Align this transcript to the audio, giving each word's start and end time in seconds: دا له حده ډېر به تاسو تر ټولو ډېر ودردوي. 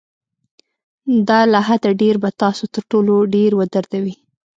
دا 1.27 1.39
له 1.51 1.59
حده 1.67 1.89
ډېر 2.01 2.15
به 2.23 2.29
تاسو 2.41 2.63
تر 2.73 2.83
ټولو 2.91 3.15
ډېر 3.35 3.51
ودردوي. 3.59 4.15